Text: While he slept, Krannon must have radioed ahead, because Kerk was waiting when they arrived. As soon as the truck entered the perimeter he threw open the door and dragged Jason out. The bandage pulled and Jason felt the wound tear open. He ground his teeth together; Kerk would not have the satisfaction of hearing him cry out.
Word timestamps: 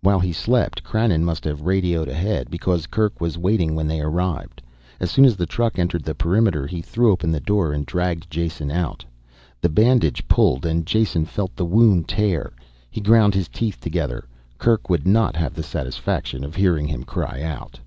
While 0.00 0.20
he 0.20 0.32
slept, 0.32 0.84
Krannon 0.84 1.24
must 1.24 1.42
have 1.44 1.62
radioed 1.62 2.06
ahead, 2.08 2.50
because 2.52 2.86
Kerk 2.86 3.20
was 3.20 3.36
waiting 3.36 3.74
when 3.74 3.88
they 3.88 4.00
arrived. 4.00 4.62
As 5.00 5.10
soon 5.10 5.24
as 5.24 5.34
the 5.34 5.44
truck 5.44 5.76
entered 5.76 6.04
the 6.04 6.14
perimeter 6.14 6.68
he 6.68 6.80
threw 6.80 7.10
open 7.10 7.32
the 7.32 7.40
door 7.40 7.72
and 7.72 7.84
dragged 7.84 8.30
Jason 8.30 8.70
out. 8.70 9.04
The 9.60 9.68
bandage 9.68 10.28
pulled 10.28 10.64
and 10.64 10.86
Jason 10.86 11.24
felt 11.24 11.56
the 11.56 11.64
wound 11.66 12.06
tear 12.06 12.42
open. 12.42 12.58
He 12.92 13.00
ground 13.00 13.34
his 13.34 13.48
teeth 13.48 13.80
together; 13.80 14.28
Kerk 14.56 14.88
would 14.88 15.04
not 15.04 15.34
have 15.34 15.52
the 15.54 15.64
satisfaction 15.64 16.44
of 16.44 16.54
hearing 16.54 16.86
him 16.86 17.02
cry 17.02 17.42
out. 17.42 17.80